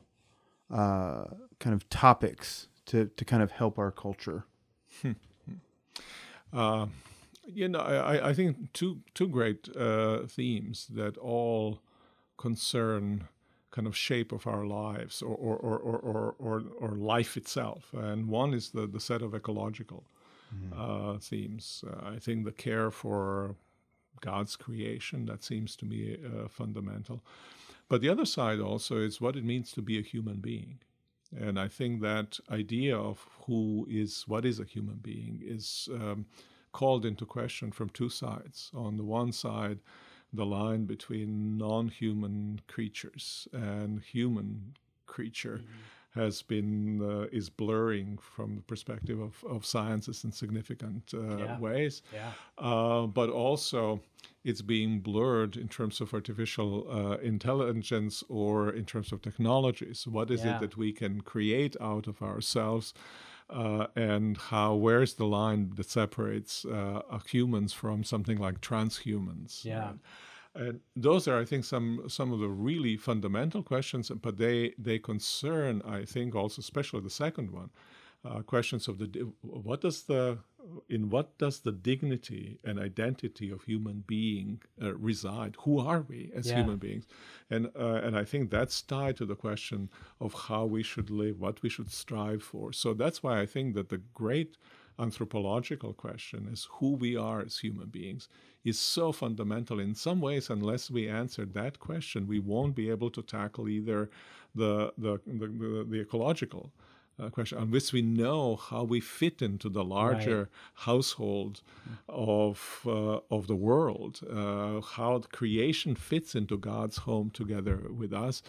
[0.69, 1.25] uh,
[1.59, 4.45] kind of topics to, to kind of help our culture
[6.53, 6.87] Uh,
[7.45, 11.79] you know, I, I- think two two great uh, themes that all
[12.37, 13.27] concern
[13.71, 17.93] kind of shape of our lives or or, or, or, or, or, life itself.
[17.93, 20.03] And one is the, the set of ecological
[20.77, 21.83] uh, themes.
[21.87, 23.55] Uh, I think the care for
[24.19, 27.23] God's creation, that seems to me uh, fundamental.
[27.91, 30.79] But the other side also is what it means to be a human being.
[31.37, 36.25] And I think that idea of who is, what is a human being is um,
[36.71, 38.71] called into question from two sides.
[38.73, 39.79] On the one side,
[40.31, 45.59] the line between non human creatures and human creature
[46.15, 51.57] has been uh, is blurring from the perspective of, of sciences in significant uh, Yeah.
[51.57, 54.01] ways yeah uh, but also
[54.43, 60.07] it's being blurred in terms of artificial uh, intelligence or in terms of technologies.
[60.07, 60.55] What is Yeah.
[60.55, 62.93] it that we can create out of ourselves?
[63.49, 69.65] Uh, and how where's the line that separates uh, uh, humans from something like transhumans?
[69.65, 69.79] Yeah.
[69.85, 69.95] right?
[70.53, 74.99] And those are, I think, some some of the really fundamental questions, but they they
[74.99, 77.69] concern, I think, also especially the second one,
[78.25, 79.07] uh, questions of the
[79.41, 80.39] what does the
[80.89, 85.55] in what does the dignity and identity of human being uh, reside?
[85.61, 86.55] Who are we as Yeah.
[86.55, 87.07] human beings?
[87.49, 91.39] And uh, and I think that's tied to the question of how we should live,
[91.39, 92.73] what we should strive for.
[92.73, 94.57] So that's why I think that the great
[94.99, 98.27] anthropological question is who we are as human beings
[98.63, 99.79] is so fundamental.
[99.79, 104.09] In some ways unless we answer that question we won't be able to tackle either
[104.55, 106.71] the the the, the, the ecological
[107.21, 111.61] uh, question unless we know how we fit into the larger household
[112.07, 114.21] of uh, of the world.
[114.29, 118.41] Uh, how the creation fits into God's home together with us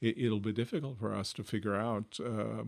[0.00, 2.64] it, it'll be difficult for us to figure out uh,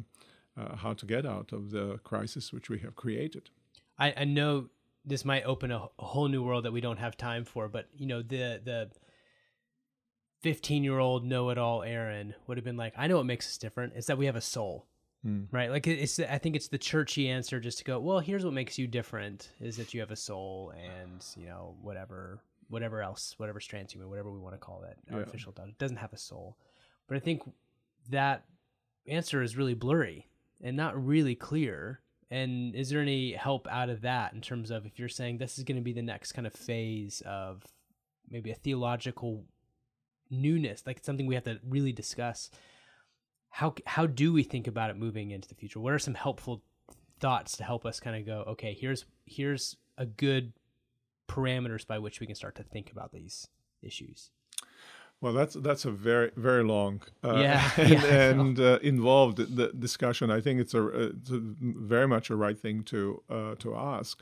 [0.57, 3.51] uh, how to get out of the crisis which we have created.
[3.99, 4.68] I, I know
[5.09, 7.88] this might open a, a whole new world that we don't have time for, but
[7.96, 8.90] you know, the the
[10.42, 13.46] 15 year old know it all Aaron would have been like, I know what makes
[13.46, 13.94] us different.
[13.96, 14.86] It's that we have a soul.
[15.24, 15.44] Hmm.
[15.50, 15.70] Right.
[15.70, 18.78] Like it's, I think it's the churchy answer just to go, well, here's what makes
[18.78, 23.59] you different is that you have a soul and, you know, whatever, whatever else, whatever
[23.59, 26.56] transhuman, whatever we want to call that artificial dog, it doesn't have a soul.
[27.09, 27.42] But I think
[28.11, 28.44] that
[29.09, 30.28] answer is really blurry
[30.62, 32.00] and not really clear.
[32.30, 35.58] And is there any help out of that in terms of if you're saying this
[35.58, 37.62] is going to be the next kind of phase of
[38.30, 39.44] maybe a theological
[40.30, 42.50] newness, like something we have to really discuss?
[43.50, 45.80] How how do we think about it moving into the future?
[45.80, 46.62] What are some helpful
[47.18, 50.52] thoughts to help us kind of go, okay, here's here's a good
[51.28, 53.48] parameters by which we can start to think about these
[53.82, 54.30] issues.
[55.20, 59.72] Well, that's that's a very very long uh, Yeah, and, yeah, and uh, involved the
[59.72, 60.30] discussion.
[60.30, 64.20] I think it's a, it's a very much a right thing to uh, to ask.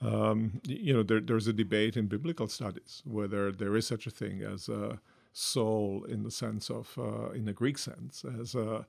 [0.00, 4.10] Um, you know, there, there's a debate in biblical studies whether there is such a
[4.10, 5.00] thing as a
[5.32, 8.86] soul in the sense of uh, in the Greek sense as a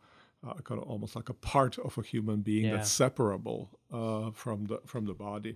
[0.47, 2.77] uh, kind of almost like a part of a human being Yeah.
[2.77, 5.55] that's separable uh, from the from the body.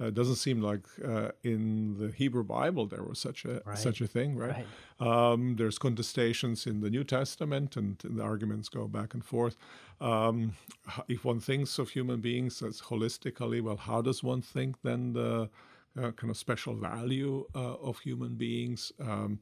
[0.00, 3.78] Uh, it doesn't seem like uh, in the Hebrew Bible there was such a Right.
[3.78, 4.64] such a thing, right?
[5.00, 5.32] Right.
[5.32, 9.56] Um, there's contestations in the New Testament, and, the arguments go back and forth.
[10.00, 10.52] Um,
[11.08, 15.50] if one thinks of human beings as holistically, well, how does one think then the
[16.00, 18.92] uh, kind of special value uh, of human beings?
[19.00, 19.40] Um,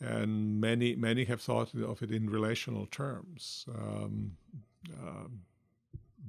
[0.00, 3.66] and many many have thought of it in relational terms.
[3.74, 4.36] Um,
[5.00, 5.42] um,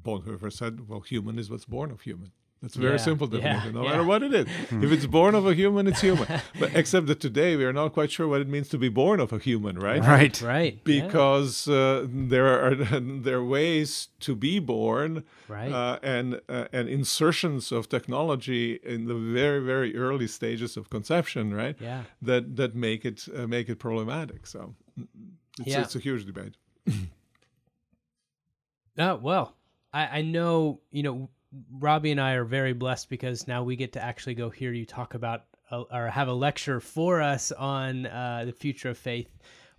[0.02, 2.32] Bonhoeffer said, "Well, human is what's born of human."
[2.62, 3.90] That's very Yeah, simple yeah, definition, no yeah.
[3.92, 4.46] matter what it is.
[4.86, 6.26] if it's born of a human, it's human.
[6.60, 9.20] But except that today we are not quite sure what it means to be born
[9.20, 10.02] of a human, right?
[10.02, 10.42] Right.
[10.42, 10.74] Right.
[10.74, 12.74] yeah, Because uh, there are
[13.26, 15.72] there are ways to be born, Right.
[15.72, 21.54] uh, and uh, and insertions of technology in the very very early stages of conception,
[21.54, 21.76] right?
[21.80, 22.04] Yeah.
[22.28, 24.48] That that make it uh, make it problematic.
[24.48, 24.74] So
[25.60, 25.82] it's, Yeah.
[25.84, 26.56] it's a huge debate.
[28.98, 29.56] Oh, well,
[29.94, 31.30] I, I know, you know,
[31.72, 34.86] Robbie and I are very blessed because now we get to actually go hear you
[34.86, 39.30] talk about uh, or have a lecture for us on uh, the future of faith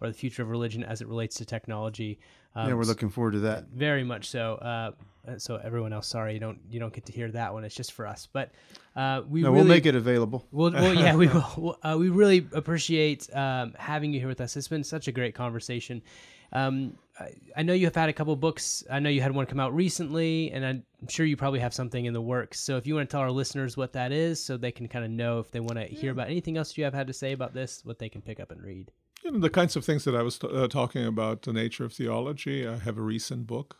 [0.01, 2.19] or the future of religion as it relates to technology.
[2.55, 3.69] Um, yeah, we're looking forward to that.
[3.69, 4.55] very much so.
[4.55, 4.91] Uh,
[5.37, 7.65] so everyone else, sorry, you don't you don't get to hear that one.
[7.65, 8.27] It's just for us.
[8.33, 8.53] But
[8.97, 10.47] uh, we No, really, we'll make it available.
[10.51, 11.27] Well, well yeah, we
[11.57, 11.79] will.
[11.83, 14.57] Uh, we really appreciate um, having you here with us.
[14.57, 16.03] It's been such a great conversation.
[16.53, 18.85] Um, I, I know you have had a couple books.
[18.91, 22.05] I know you had one come out recently, and I'm sure you probably have something
[22.05, 22.61] in the works.
[22.61, 25.05] So if you want to tell our listeners what that is, so they can kind
[25.05, 27.33] of know if they want to hear about anything else you have had to say
[27.33, 28.91] about this, what they can pick up and read.
[29.25, 31.85] You know, the kinds of things that I was t- uh, talking about, the nature
[31.85, 32.67] of theology.
[32.67, 33.79] I have a recent book.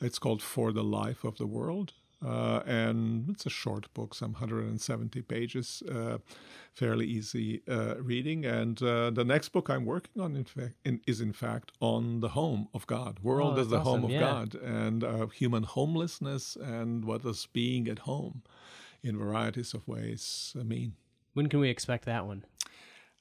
[0.00, 1.92] It's called For the Life of the World.
[2.24, 6.18] Uh, and it's a short book, some 170 pages, uh,
[6.74, 8.44] fairly easy uh, reading.
[8.44, 12.20] And uh, the next book I'm working on, in fact, in, is in fact on
[12.20, 14.20] the home of God, world Oh, as the that's home of yeah.
[14.20, 18.42] God, and uh, human homelessness, and what does being at home
[19.02, 20.94] in varieties of ways mean.
[21.32, 22.44] When can we expect that one?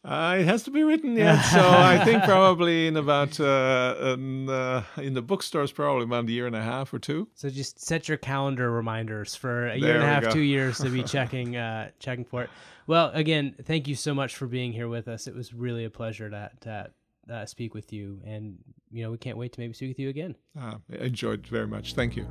[0.04, 4.50] Uh, it has to be written yet, so I think probably in about uh, in,
[4.50, 7.28] uh, in, the bookstores probably about a year and a half or two.
[7.36, 10.32] So just set your calendar reminders for a year there and a half, go.
[10.32, 12.50] two years to be checking uh, checking for it.
[12.88, 15.28] Well, again, thank you so much for being here with us.
[15.28, 16.92] It was really a pleasure to, to
[17.32, 18.20] uh, speak with you.
[18.26, 18.58] And,
[18.92, 20.36] you know, we can't wait to maybe speak with you again.
[20.60, 21.94] Uh, enjoyed very much.
[21.94, 22.26] Thank you.